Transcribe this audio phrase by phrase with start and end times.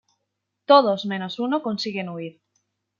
[0.69, 2.33] Todos menos uno consiguen huir.